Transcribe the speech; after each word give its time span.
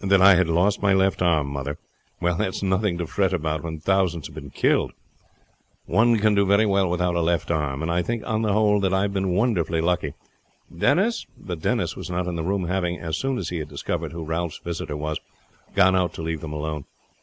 "That 0.00 0.20
I 0.20 0.34
had 0.34 0.50
lost 0.50 0.82
my 0.82 0.92
left 0.92 1.22
arm, 1.22 1.46
mother. 1.46 1.78
Well, 2.20 2.36
that 2.36 2.48
is 2.48 2.62
nothing 2.62 2.98
to 2.98 3.06
fret 3.06 3.32
about 3.32 3.62
when 3.62 3.80
thousands 3.80 4.26
have 4.26 4.34
been 4.34 4.50
killed. 4.50 4.92
One 5.86 6.18
can 6.18 6.34
do 6.34 6.44
very 6.44 6.66
well 6.66 6.90
without 6.90 7.14
a 7.14 7.22
left 7.22 7.50
arm; 7.50 7.80
and 7.80 7.90
I 7.90 8.02
think, 8.02 8.22
on 8.26 8.42
the 8.42 8.52
whole, 8.52 8.80
that 8.80 8.92
I 8.92 9.00
have 9.00 9.14
been 9.14 9.30
wonderfully 9.30 9.80
lucky. 9.80 10.12
Denis!" 10.70 11.24
But 11.38 11.60
Denis 11.62 11.96
was 11.96 12.10
not 12.10 12.26
in 12.26 12.36
the 12.36 12.44
room, 12.44 12.66
having, 12.68 13.00
as 13.00 13.16
soon 13.16 13.38
as 13.38 13.48
he 13.48 13.60
had 13.60 13.68
discovered 13.70 14.12
who 14.12 14.24
Ralph's 14.26 14.58
visitor 14.62 14.94
was, 14.94 15.20
gone 15.74 15.96
out 15.96 16.12
to 16.12 16.22
leave 16.22 16.42
them 16.42 16.52
alone. 16.52 16.84